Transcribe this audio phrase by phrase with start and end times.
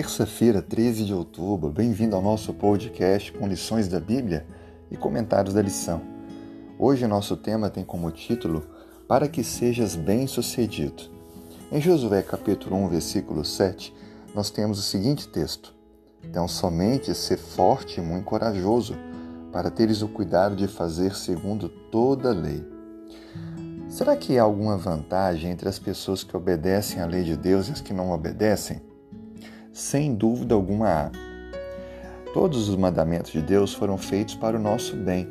[0.00, 4.46] Terça-feira, 13 de outubro, bem-vindo ao nosso podcast com lições da Bíblia
[4.92, 6.00] e comentários da lição.
[6.78, 8.64] Hoje nosso tema tem como título
[9.08, 11.02] Para que sejas bem-sucedido.
[11.72, 13.92] Em Josué capítulo 1, versículo 7,
[14.36, 15.74] nós temos o seguinte texto:
[16.22, 18.94] Então somente ser forte e muito corajoso,
[19.50, 22.64] para teres o cuidado de fazer segundo toda a lei.
[23.88, 27.72] Será que há alguma vantagem entre as pessoas que obedecem à lei de Deus e
[27.72, 28.86] as que não obedecem?
[29.78, 31.10] Sem dúvida alguma há.
[32.34, 35.28] Todos os mandamentos de Deus foram feitos para o nosso bem.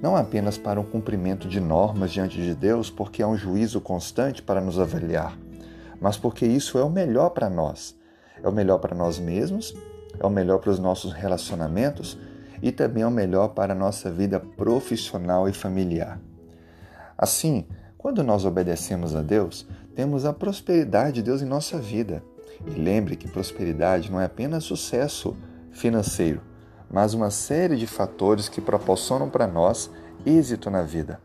[0.00, 4.40] Não apenas para um cumprimento de normas diante de Deus, porque há um juízo constante
[4.40, 5.36] para nos avaliar,
[6.00, 7.98] mas porque isso é o melhor para nós.
[8.40, 9.74] É o melhor para nós mesmos,
[10.20, 12.16] é o melhor para os nossos relacionamentos
[12.62, 16.20] e também é o melhor para a nossa vida profissional e familiar.
[17.18, 17.66] Assim,
[17.98, 22.22] quando nós obedecemos a Deus, temos a prosperidade de Deus em nossa vida.
[22.66, 25.36] E lembre que prosperidade não é apenas sucesso
[25.70, 26.40] financeiro,
[26.90, 29.90] mas uma série de fatores que proporcionam para nós
[30.24, 31.20] êxito na vida.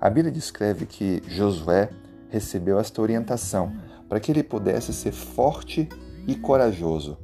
[0.00, 1.90] A Bíblia descreve que Josué
[2.28, 3.72] recebeu esta orientação
[4.08, 5.88] para que ele pudesse ser forte
[6.26, 7.18] e corajoso.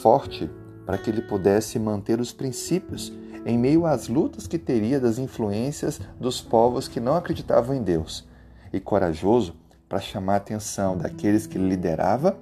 [0.00, 0.50] Forte
[0.86, 3.12] para que ele pudesse manter os princípios
[3.44, 8.28] em meio às lutas que teria das influências dos povos que não acreditavam em Deus,
[8.72, 9.54] e corajoso
[9.90, 12.38] para chamar a atenção daqueles que liderava,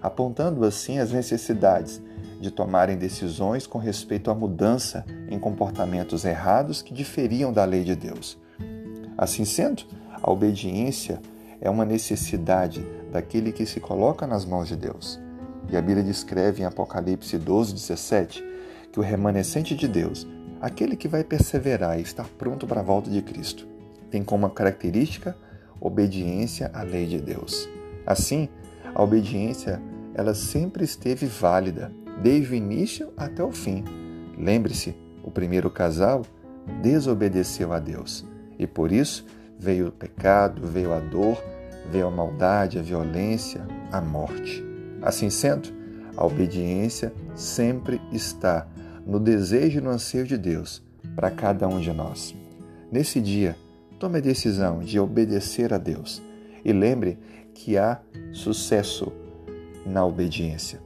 [0.00, 2.00] apontando assim as necessidades
[2.40, 7.96] de tomarem decisões com respeito à mudança em comportamentos errados que diferiam da lei de
[7.96, 8.38] Deus.
[9.18, 9.82] Assim sendo,
[10.22, 11.20] a obediência
[11.60, 15.20] é uma necessidade daquele que se coloca nas mãos de Deus.
[15.68, 18.44] E a Bíblia descreve em Apocalipse 12, 17
[18.92, 20.24] que o remanescente de Deus,
[20.60, 23.66] aquele que vai perseverar e estar pronto para a volta de Cristo,
[24.08, 25.36] tem como característica
[25.82, 27.68] obediência à lei de Deus.
[28.06, 28.48] Assim,
[28.94, 29.82] a obediência
[30.14, 33.82] ela sempre esteve válida, desde o início até o fim.
[34.38, 36.22] Lembre-se, o primeiro casal
[36.80, 38.24] desobedeceu a Deus
[38.58, 39.26] e por isso
[39.58, 41.42] veio o pecado, veio a dor,
[41.90, 44.64] veio a maldade, a violência, a morte.
[45.00, 45.68] Assim sendo,
[46.16, 48.68] a obediência sempre está
[49.04, 50.82] no desejo e no anseio de Deus
[51.16, 52.34] para cada um de nós.
[52.90, 53.56] Nesse dia,
[54.02, 56.20] Tome a decisão de obedecer a Deus
[56.64, 57.20] e lembre
[57.54, 58.00] que há
[58.32, 59.12] sucesso
[59.86, 60.82] na obediência,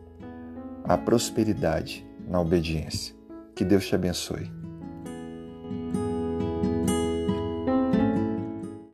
[0.84, 3.14] há prosperidade na obediência.
[3.54, 4.52] Que Deus te abençoe.